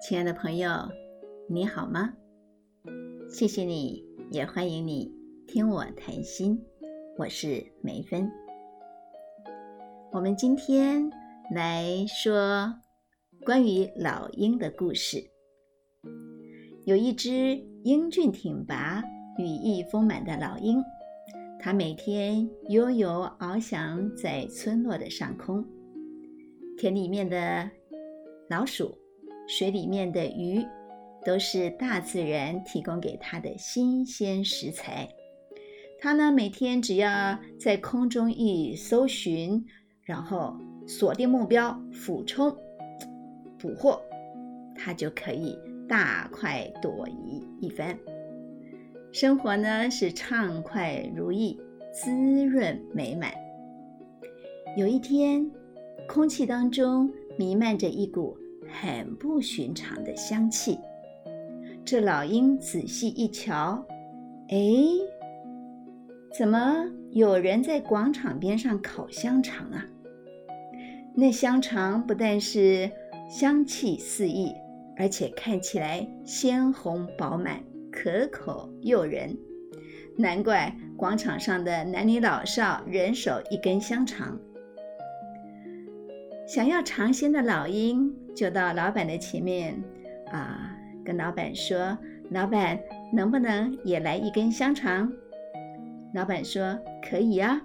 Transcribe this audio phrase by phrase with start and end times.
[0.00, 0.70] 亲爱的朋友，
[1.48, 2.14] 你好吗？
[3.28, 5.12] 谢谢你，也欢迎你
[5.48, 6.56] 听我谈心。
[7.16, 8.30] 我是梅芬。
[10.12, 11.10] 我们今天
[11.52, 12.72] 来说
[13.44, 15.18] 关于老鹰的故事。
[16.84, 19.02] 有一只英俊挺拔、
[19.36, 20.80] 羽翼丰满的老鹰，
[21.58, 25.64] 它每天悠游翱翔在村落的上空。
[26.76, 27.68] 田里面的
[28.48, 28.96] 老鼠。
[29.48, 30.62] 水里面的鱼，
[31.24, 35.08] 都是大自然提供给它的新鲜食材。
[35.98, 39.64] 它呢，每天只要在空中一搜寻，
[40.02, 40.54] 然后
[40.86, 42.54] 锁定目标，俯冲
[43.58, 44.00] 捕获，
[44.76, 47.98] 它就可以大快朵颐一番。
[49.10, 51.58] 生活呢是畅快如意，
[51.90, 52.12] 滋
[52.44, 53.32] 润美满。
[54.76, 55.50] 有一天，
[56.06, 58.36] 空气当中弥漫着一股。
[58.68, 60.78] 很不寻常的香气。
[61.84, 63.86] 这老鹰仔细一瞧，
[64.48, 64.56] 哎，
[66.36, 69.84] 怎么有人在广场边上烤香肠啊？
[71.14, 72.90] 那香肠不但是
[73.28, 74.52] 香气四溢，
[74.96, 77.60] 而且看起来鲜红饱满，
[77.90, 79.36] 可口诱人。
[80.16, 84.38] 难怪广场上的男女老少人手一根香肠。
[86.46, 89.82] 想要尝鲜的老鹰就到老板的前面，
[90.30, 90.70] 啊，
[91.04, 91.98] 跟老板说
[92.30, 92.78] ：“老板，
[93.12, 95.12] 能不能也来一根香肠？”
[96.14, 96.78] 老板说
[97.10, 97.60] ：“可以啊，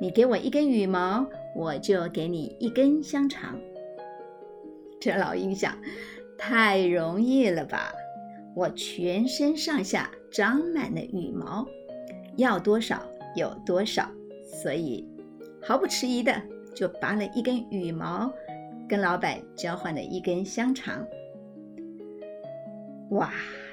[0.00, 3.58] 你给我一根羽毛，我就给你一根香肠。
[5.02, 5.76] ”这老鹰想：
[6.38, 7.92] 太容易了吧？
[8.54, 11.66] 我全身上下长满了羽毛，
[12.36, 13.02] 要多少
[13.34, 14.08] 有多少，
[14.44, 15.04] 所以
[15.60, 16.32] 毫不迟疑的。
[16.74, 18.32] 就拔了一根羽毛，
[18.92, 21.02] 跟老板交换了一根香肠。
[23.12, 23.32] 哇，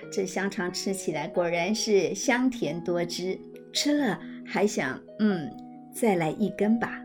[0.09, 3.37] 这香肠吃起来果然是香甜多汁，
[3.73, 5.51] 吃了还想嗯
[5.93, 7.01] 再来一根吧。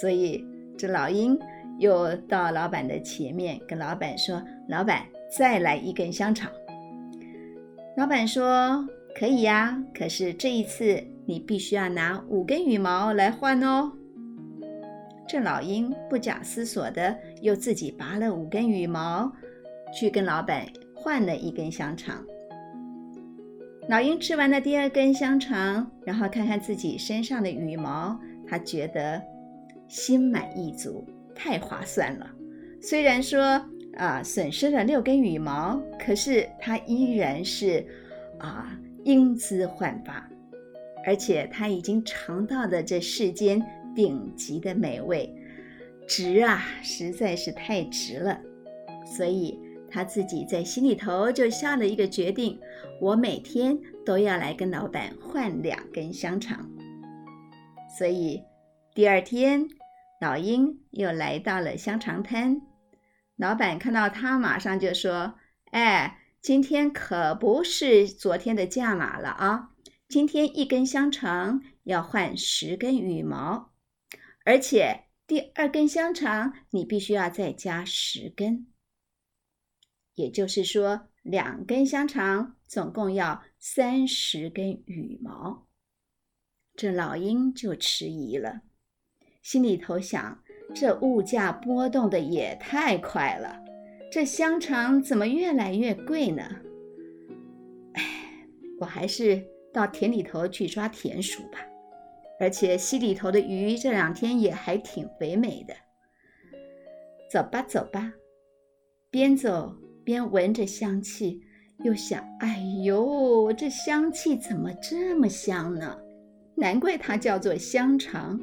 [0.00, 0.46] 所以
[0.78, 1.36] 这老鹰
[1.80, 4.40] 又到老板的前面，跟老板说
[4.70, 5.02] ：“老板，
[5.36, 6.48] 再来一根香肠。”
[7.98, 8.86] 老板说
[9.18, 13.90] ：“可以呀，可是这一次你必须要拿五根羽毛来换哦。”
[15.26, 19.32] 这老鹰不假思索的又自己拔了五根羽毛，
[19.92, 22.22] 去跟老板换了一根香肠。
[23.88, 29.20] 老鹰吃完了第二根香肠，然后看看自己身上的羽毛，他觉得
[29.88, 32.30] 心满意足，太划算了。
[32.80, 33.62] 虽然说
[33.96, 37.84] 啊损失了六根羽毛，可是他依然是
[38.38, 40.28] 啊英姿焕发，
[41.06, 43.64] 而且他已经尝到了这世间。
[43.94, 45.32] 顶级的美味，
[46.06, 48.40] 值啊，实在是太值了。
[49.06, 49.58] 所以
[49.90, 52.58] 他自己在心里头就下了一个决定：
[53.00, 56.68] 我每天都要来跟老板换两根香肠。
[57.96, 58.42] 所以
[58.94, 59.68] 第二天，
[60.20, 62.60] 老鹰又来到了香肠摊。
[63.36, 65.34] 老板看到他，马上就说
[65.72, 69.70] ：“哎，今天可不是昨天的价码了啊！
[70.08, 73.70] 今天一根香肠要换十根羽毛。”
[74.44, 78.66] 而且第二根香肠你必须要再加十根，
[80.14, 85.66] 也就是说两根香肠总共要三十根羽毛。
[86.76, 88.60] 这老鹰就迟疑了，
[89.40, 90.42] 心里头想：
[90.74, 93.64] 这物价波动的也太快了，
[94.12, 96.42] 这香肠怎么越来越贵呢？
[97.94, 98.46] 哎，
[98.80, 101.60] 我还是到田里头去抓田鼠吧。
[102.40, 105.74] 而且溪里头的鱼这两天也还挺肥美的。
[107.30, 108.12] 走吧，走吧，
[109.10, 109.74] 边走
[110.04, 111.40] 边闻着香气，
[111.84, 115.98] 又想：哎呦，这香气怎么这么香呢？
[116.56, 118.40] 难怪它叫做香肠。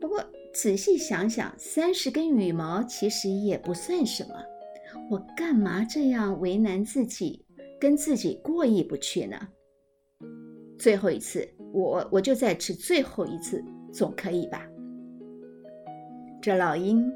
[0.00, 4.34] 不过仔细想想，三十根羽毛其实也不算什么，
[5.10, 7.44] 我干嘛这样为难自己，
[7.80, 9.36] 跟自己过意不去呢？
[10.78, 11.48] 最后一次。
[11.72, 14.66] 我我就再吃最后一次，总可以吧？
[16.42, 17.12] 这老鹰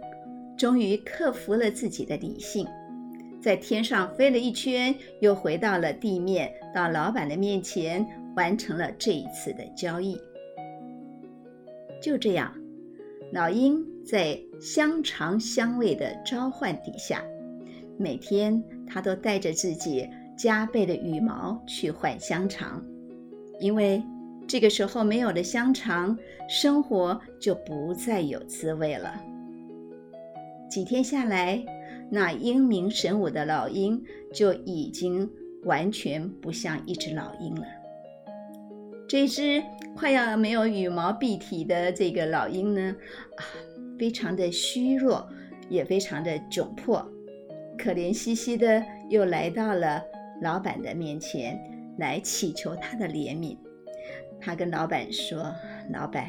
[0.57, 2.67] 终于克服了自己的理性，
[3.43, 8.07] 在天上飞了一圈，又回到了地面，到老板的面前，
[8.37, 10.17] 完成了这一次的交易。
[12.01, 12.55] 就这样，
[13.33, 17.25] 老鹰在香肠香味的召唤底下，
[17.99, 22.85] 每天他都带着自己加倍的羽毛去换香肠，
[23.59, 24.01] 因为。
[24.47, 26.17] 这个时候没有了香肠，
[26.49, 29.21] 生活就不再有滋味了。
[30.71, 31.65] 几天下来，
[32.11, 34.03] 那英明神武的老鹰
[34.33, 35.29] 就已经
[35.65, 37.67] 完全不像一只老鹰了。
[39.09, 39.63] 这只
[39.97, 42.97] 快要没有羽毛蔽体的这个老鹰呢，
[43.37, 43.43] 啊，
[43.99, 45.29] 非常的虚弱，
[45.69, 47.07] 也非常的窘迫，
[47.79, 50.03] 可怜兮兮的又来到了
[50.43, 51.59] 老板的面前，
[51.99, 53.57] 来祈求他的怜悯。
[54.45, 55.55] 他跟老板说
[55.91, 56.27] ：“老板，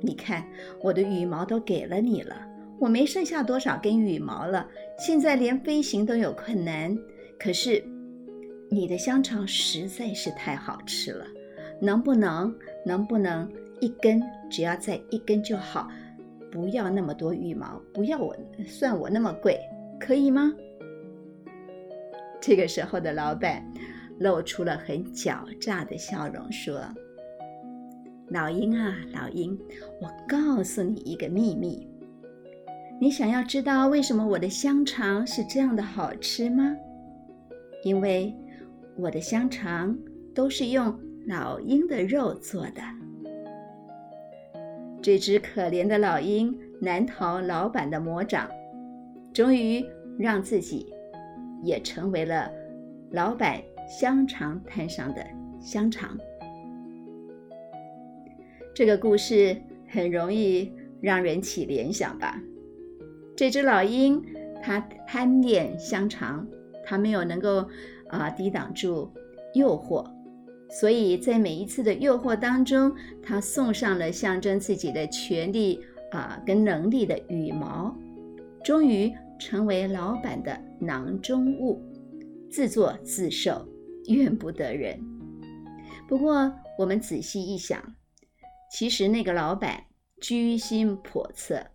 [0.00, 0.44] 你看
[0.80, 2.36] 我的羽毛都给了你了，
[2.78, 4.68] 我没剩下多少根羽毛了，
[4.98, 6.96] 现在连飞行都有困难。
[7.38, 7.82] 可是
[8.70, 11.26] 你的香肠实在是太好吃了。”
[11.80, 12.54] 能不能，
[12.86, 13.50] 能不能
[13.80, 15.90] 一根，只要再一根就好，
[16.48, 19.58] 不要那么多羽毛，不要我算我那么贵，
[19.98, 20.54] 可以吗？
[22.40, 23.68] 这个时候的老板
[24.20, 26.80] 露出了很狡诈的笑容，说
[28.32, 29.58] ：“老鹰啊，老鹰，
[30.00, 31.88] 我告诉你一个秘密，
[33.00, 36.74] 你想要知道为什么我的香肠是这样的好吃吗？
[37.84, 38.34] 因为
[38.96, 39.96] 我的香肠
[40.34, 42.82] 都是用。”老鹰的肉做的，
[45.00, 48.50] 这只可怜的老鹰难逃老板的魔掌，
[49.32, 49.86] 终于
[50.18, 50.92] 让自己
[51.62, 52.50] 也成为了
[53.12, 55.24] 老板香肠摊上的
[55.60, 56.18] 香肠。
[58.74, 59.56] 这个故事
[59.88, 62.40] 很容易让人起联想吧？
[63.36, 64.24] 这只老鹰
[64.62, 66.46] 它贪恋香肠，
[66.84, 67.68] 它没有能够
[68.08, 69.10] 啊抵挡住
[69.54, 70.06] 诱惑。
[70.70, 72.90] 所以在每一次的诱惑当中，
[73.22, 75.78] 他送上了象征自己的权利
[76.10, 77.94] 啊跟能力的羽毛，
[78.64, 81.78] 终于成为老板的囊中物，
[82.50, 83.68] 自作自受，
[84.06, 84.98] 怨不得人。
[86.08, 87.78] 不过我们仔细一想，
[88.72, 89.84] 其实那个老板
[90.18, 91.72] 居心叵测，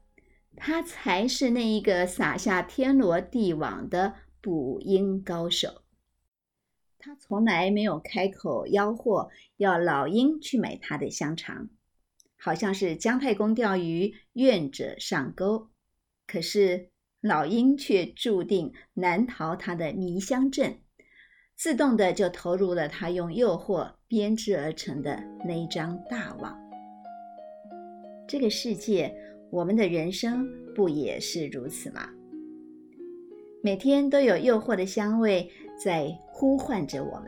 [0.56, 5.84] 他才是那一个撒下天罗地网的捕鹰高手。
[6.98, 11.70] 他从来没有开口吆喝要老鹰去买他的香肠，
[12.36, 15.70] 好像是姜太公钓鱼，愿者上钩。
[16.26, 16.90] 可是
[17.22, 20.80] 老鹰却注定难逃他的迷香阵，
[21.56, 26.67] 自动的就投入了他用诱惑编织而成的那一张大网。
[28.28, 29.16] 这个世界，
[29.52, 32.10] 我们的人生不也是如此吗？
[33.64, 35.50] 每天都有诱惑的香味。
[35.80, 37.28] 在呼唤着我们，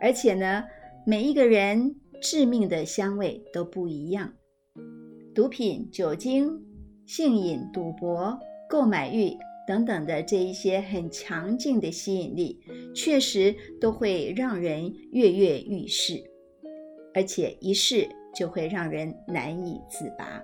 [0.00, 0.62] 而且呢，
[1.04, 4.32] 每一个人致命的香味都不一样。
[5.34, 6.64] 毒品、酒精、
[7.04, 8.38] 性瘾、赌博、
[8.70, 12.60] 购买欲等等的这一些很强劲的吸引力，
[12.94, 16.22] 确实都会让人跃跃欲试，
[17.14, 20.42] 而且一试就会让人难以自拔。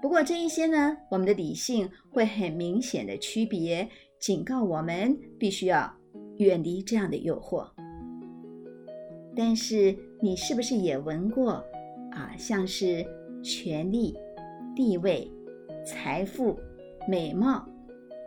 [0.00, 3.88] 不过这一些呢，我们的理性会很明显的区别。
[4.18, 5.92] 警告我们必须要
[6.38, 7.68] 远离这样的诱惑。
[9.34, 11.52] 但是你是不是也闻过
[12.10, 12.34] 啊？
[12.36, 13.04] 像是
[13.42, 14.16] 权力、
[14.76, 15.30] 地位、
[15.84, 16.58] 财富、
[17.08, 17.66] 美貌，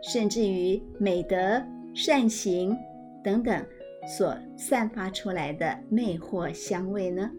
[0.02, 1.62] 甚至于美德、
[1.94, 2.76] 善行
[3.22, 3.64] 等等
[4.06, 7.30] 所散发出来的魅惑香味呢？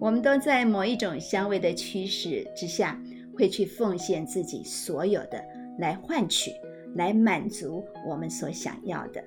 [0.00, 3.00] 我们都在某一种香味的驱使之下，
[3.36, 5.40] 会去奉献自己所有的。
[5.78, 6.50] 来换取，
[6.94, 9.24] 来满足我们所想要的，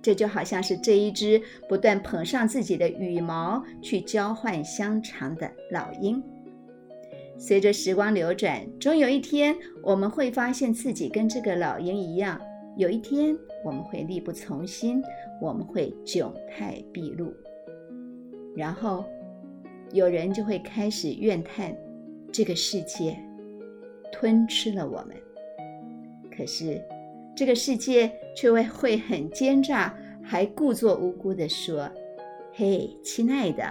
[0.00, 6.22] 这就好像是这一只不断捧上自己的羽毛去交换香肠的老鹰。
[7.36, 12.40] 随着时光流转，终有一天我们会发现自己跟这个老鹰一样，
[12.76, 15.02] 有一天我们会力不从心，
[15.40, 17.34] 我们会窘态毕露，
[18.54, 19.04] 然后
[19.94, 21.72] 有人就会开始怨叹
[22.32, 23.16] 这个世界
[24.10, 25.10] 吞吃了我们。
[26.36, 26.82] 可是，
[27.36, 31.88] 这个世界却会会很奸诈，还故作无辜地说
[32.54, 33.62] ：“嘿，亲爱的，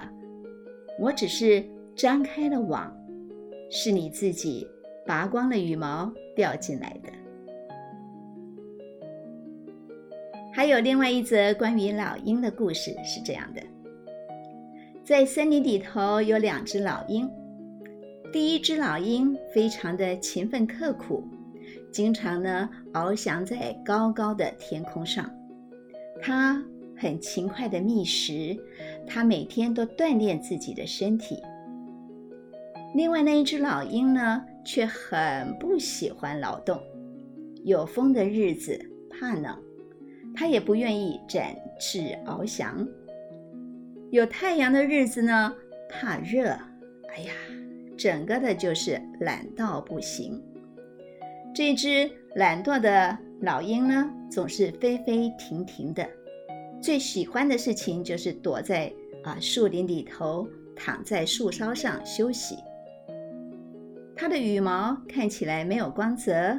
[0.98, 1.62] 我只是
[1.94, 2.96] 张开了网，
[3.70, 4.66] 是你自己
[5.06, 7.12] 拔光了羽毛掉进来的。”
[10.54, 13.62] 还有另外一则关于老鹰的故事是这样的：
[15.06, 17.30] 在森林里头有两只老鹰，
[18.32, 21.28] 第一只老鹰非常的勤奋刻苦。
[21.92, 25.30] 经常呢翱翔在高高的天空上，
[26.22, 26.64] 它
[26.96, 28.58] 很勤快的觅食，
[29.06, 31.38] 它每天都锻炼自己的身体。
[32.96, 36.82] 另外那一只老鹰呢，却很不喜欢劳动，
[37.66, 38.80] 有风的日子
[39.10, 39.54] 怕冷，
[40.34, 42.88] 它也不愿意展翅翱翔；
[44.14, 45.56] 有太阳的日子呢，
[45.90, 46.50] 怕热，
[47.10, 47.34] 哎呀，
[47.98, 50.40] 整个的就是懒到不行。
[51.52, 56.08] 这只懒惰的老鹰呢，总是飞飞停停的，
[56.80, 58.94] 最喜欢的事情就是躲在
[59.24, 62.60] 啊树林里头，躺在树梢上休息。
[64.16, 66.56] 它的羽毛看起来没有光泽，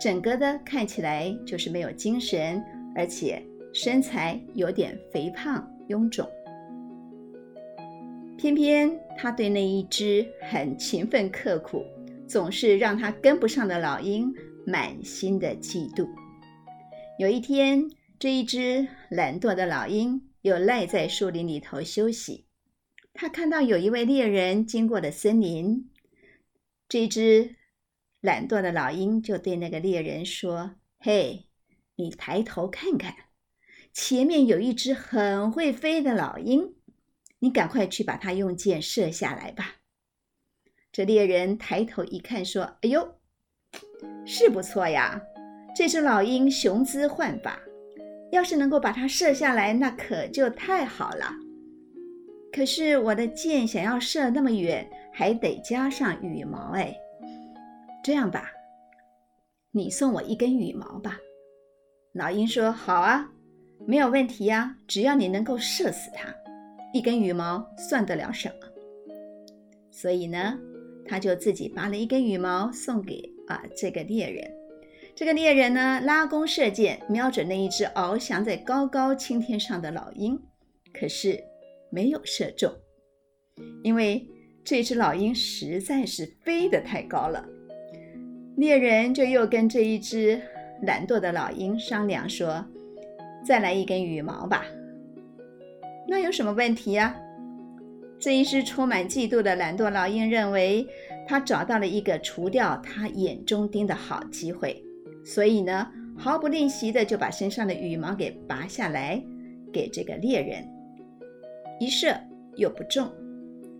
[0.00, 3.42] 整个的看起来就是没有精神，而且
[3.74, 6.26] 身材有点肥胖臃肿。
[8.36, 11.84] 偏偏他对那一只很勤奋刻苦。
[12.28, 14.34] 总是让他跟不上的老鹰
[14.66, 16.08] 满心的嫉妒。
[17.20, 17.88] 有一天，
[18.18, 22.46] 这一只懒惰的老鹰又赖在树林里头休息。
[23.14, 25.88] 他看到有一位猎人经过了森林，
[26.88, 27.54] 这只
[28.20, 31.46] 懒惰的老鹰就对那个猎人说：“嘿，
[31.94, 33.14] 你抬头看看，
[33.92, 36.74] 前面有一只很会飞的老鹰，
[37.38, 39.76] 你赶快去把它用箭射下来吧。”
[40.92, 43.16] 这猎人抬头一看，说：“哎呦，
[44.24, 45.20] 是不错呀！
[45.74, 47.60] 这只老鹰雄姿焕发，
[48.32, 51.30] 要是能够把它射下来，那可就太好了。
[52.50, 56.70] 可是我的箭想要射那么远，还得加上羽毛。
[56.70, 56.96] 哎，
[58.02, 58.50] 这样吧，
[59.70, 61.18] 你送我一根羽毛吧。”
[62.14, 63.30] 老鹰说：“好啊，
[63.86, 66.34] 没有问题呀，只要你能够射死它，
[66.96, 68.54] 一根羽毛算得了什么？
[69.90, 70.58] 所以呢？”
[71.08, 74.50] 他就自己拔了一根羽毛送给啊这个猎人。
[75.14, 80.36] 这个猎人呢拉弓射箭，瞄准那一只翱翔在高高青天上的老鹰，
[80.92, 81.38] 可是
[81.90, 82.72] 没有射中，
[83.84, 84.26] 因为
[84.64, 87.46] 这只老鹰实在是飞得太高了。
[88.56, 90.42] 猎人就又跟这一只
[90.82, 92.66] 懒惰的老鹰商量说
[93.46, 94.66] ：“再来一根羽毛吧。”
[96.08, 97.14] 那有什么问题呀？
[98.18, 100.86] 这一只充满嫉妒的懒惰老鹰认为，
[101.26, 104.82] 他找到了一个除掉他眼中钉的好机会，
[105.24, 105.86] 所以呢，
[106.16, 109.22] 毫不吝惜的就把身上的羽毛给拔下来，
[109.72, 110.66] 给这个猎人。
[111.78, 112.16] 一射
[112.54, 113.06] 又不中，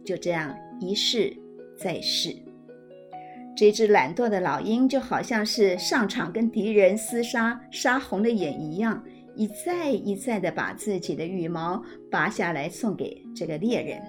[0.04, 1.35] 就这样一试
[1.78, 2.37] 再试。
[3.56, 9.02] 这只懒惰的老鹰就好像是上场跟敌人厮杀，杀红了眼一样，
[9.37, 14.00] 一再一再的把自己的羽毛拔下来送给这个猎人。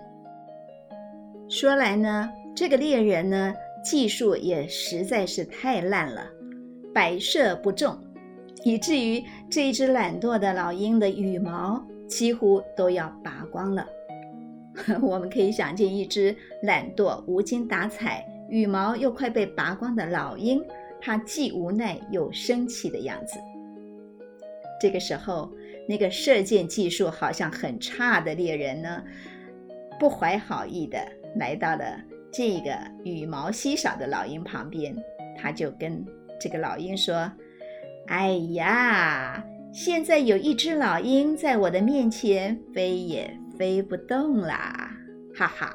[1.49, 3.53] 说来呢，这个猎人呢，
[3.83, 6.25] 技术也实在是太烂了，
[6.93, 7.97] 百射不中，
[8.63, 13.85] 以至于这一只懒惰的老鹰的羽毛几乎都要拔光了。
[15.01, 20.63] 我们可以想见，一只懒惰、无精打采、羽毛又快被拔光的老鹰，
[21.01, 23.39] 它既无奈又生气的样子。
[24.79, 25.51] 这个时候，
[25.87, 29.03] 那个射箭技术好像很差的猎人呢，
[29.99, 30.99] 不怀好意的。
[31.35, 34.95] 来到了这个羽毛稀少的老鹰旁边，
[35.37, 36.03] 他就跟
[36.39, 37.31] 这个老鹰说
[38.07, 44.91] ：“哎呀，现在有一只老鹰在我的面前飞也飞不动啦，
[45.35, 45.73] 哈哈！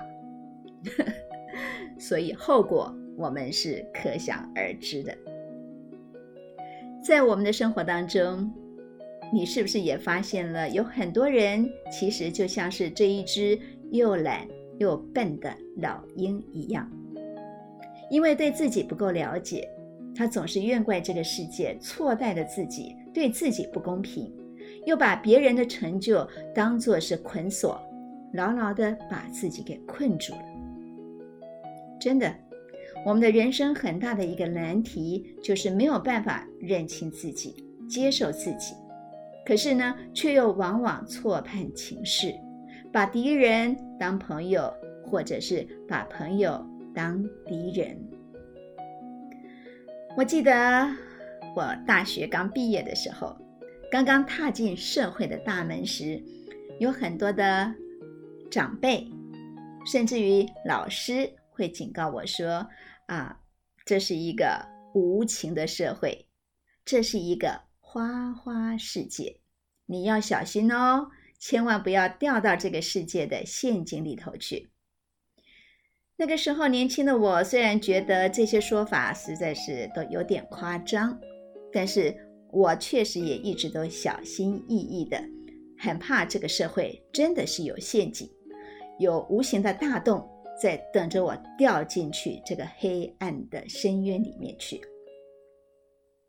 [1.98, 5.16] 所以后果我们是可想而知的。
[7.04, 8.52] 在我们的生活当中，
[9.32, 13.58] 你是不是也发现了有很多人其实就像是这一只
[13.90, 14.46] 又懒？”
[14.78, 16.90] 又笨的老鹰一样，
[18.10, 19.68] 因为对自己不够了解，
[20.12, 24.32] 他总是怨怪这个世界错待了自己，对自己不公平，
[24.84, 27.80] 又把别人的成就当作是捆锁，
[28.32, 30.44] 牢牢的把自己给困住了。
[32.00, 32.34] 真的，
[33.06, 37.54] 我们的人生很大的一个难题，就是没有办法认清自己，
[37.88, 38.74] 接受自己，
[39.44, 42.34] 可是呢，却又往往错判情势。
[42.92, 44.72] 把敌人当朋友，
[45.06, 46.62] 或者是把朋友
[46.94, 47.98] 当敌人。
[50.14, 50.86] 我记得
[51.56, 53.34] 我大学刚毕业的时候，
[53.90, 56.22] 刚刚踏进社会的大门时，
[56.78, 57.74] 有很多的
[58.50, 59.10] 长辈，
[59.86, 62.68] 甚至于老师会警告我说
[63.08, 63.40] ：“啊，
[63.86, 66.26] 这是一个无情的社会，
[66.84, 67.58] 这是一个
[67.92, 69.38] 花花世界，
[69.84, 74.70] 你要小心哦。”千万不要掉到这个世界的陷阱里头去。
[76.16, 81.20] 那个时候，年轻的我虽然觉得这些说法实在是都有点夸张，
[81.70, 82.16] 但是
[82.50, 85.22] 我确实也一直都小心翼翼的，
[85.78, 88.26] 很怕这个社会真的是有陷阱，
[88.98, 90.26] 有无形的大洞
[90.58, 94.80] 在等着我掉进去这个黑暗的深渊里面去。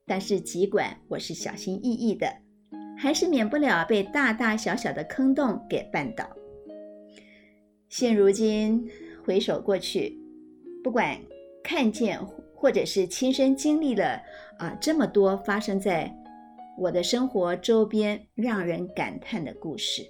[0.06, 2.28] 但是，尽管我是小心翼翼的。
[2.96, 6.26] 还是免不了被大大小小的坑洞给绊倒。
[7.90, 8.88] 现如今
[9.26, 10.18] 回首过去，
[10.84, 11.20] 不管
[11.64, 12.18] 看见
[12.56, 14.22] 或者是亲身经历了
[14.58, 16.16] 啊这么多发生在
[16.78, 20.04] 我的生活周边让人感叹的故事，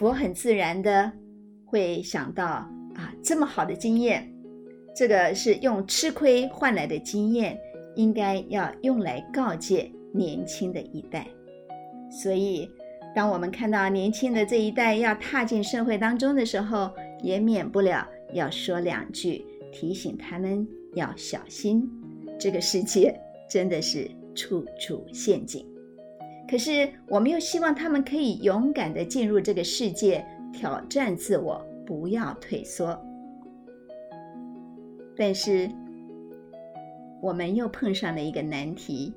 [0.00, 1.12] 我很自然的
[1.66, 4.28] 会想到啊这么好的经验，
[4.96, 7.56] 这个是用吃亏换来的经验，
[7.94, 11.26] 应该要用来告诫年轻的一代。
[12.10, 12.70] 所以，
[13.14, 16.90] 当我们看到年轻的这一代要踏进社会当中的时候，
[17.22, 21.88] 也免不了要说两句，提醒他们要小心。
[22.38, 23.14] 这个世界
[23.48, 25.66] 真的是处处陷阱，
[26.48, 32.98] 可是我们又希望他们可以勇敢地进入这个世界，挑战自我，不要退缩。
[35.16, 35.68] 但是，
[37.22, 39.12] 我们又碰上了一个难题：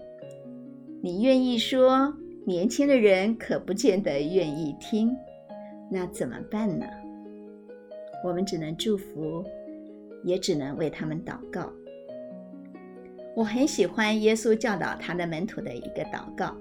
[1.02, 2.14] 你愿意说？
[2.46, 5.16] 年轻的人可不见得愿意听，
[5.90, 6.86] 那怎么办呢？
[8.22, 9.42] 我们只能祝福，
[10.26, 11.72] 也只能为他们祷告。
[13.34, 16.54] 我很喜欢耶稣教导他的门徒的一个祷告，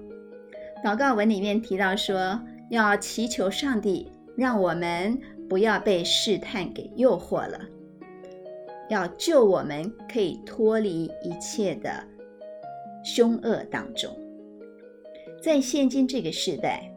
[0.81, 5.19] 祷告文里面提到说，要祈求上帝，让我们
[5.49, 7.59] 不要被试探给诱惑了，
[8.89, 12.03] 要救我们可以脱离一切的
[13.03, 14.15] 凶恶当中。
[15.41, 16.89] 在现今这个时代，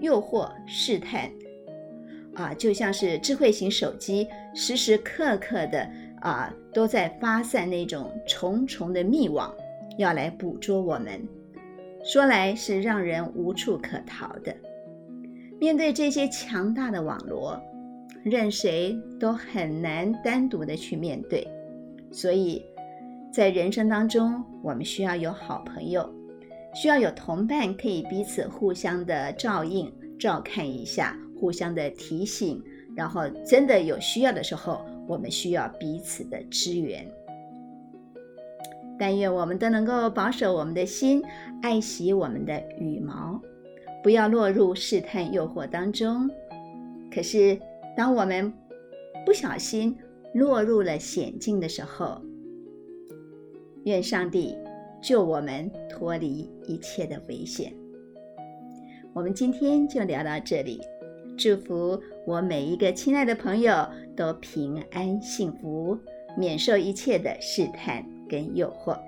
[0.00, 1.30] 诱惑、试探，
[2.34, 5.88] 啊，就像是智慧型手机，时时刻刻的
[6.20, 9.54] 啊，都在发散那种重重的密网，
[9.96, 11.20] 要来捕捉我们。
[12.04, 14.54] 说来是让人无处可逃的。
[15.58, 17.60] 面对这些强大的网络，
[18.28, 21.46] 任谁都很难单独的去面对。
[22.10, 22.64] 所以，
[23.32, 26.08] 在人生当中，我们需要有好朋友。
[26.74, 32.62] 需要有同伴可以彼此互相的照应、照看一下，互相的提醒，
[32.94, 37.06] 然后真的有需要的时候，我们需要彼此的支援。
[38.98, 41.22] 但愿我们都能够保守我们的心，
[41.62, 43.40] 爱惜我们的羽毛，
[44.02, 46.30] 不要落入试探诱惑当中。
[47.10, 47.58] 可是，
[47.98, 48.52] 当我们
[49.26, 49.98] 不小心
[50.32, 52.22] 落入了险境的时候，
[53.82, 54.56] 愿上帝。
[55.00, 57.72] 救我们脱离一切的危险。
[59.12, 60.80] 我们今天就聊到这里，
[61.36, 63.72] 祝福我每一个亲爱的朋友
[64.16, 65.96] 都平安幸福，
[66.36, 68.98] 免受一切的试探跟诱惑。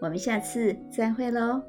[0.00, 1.60] 我们下次再会喽。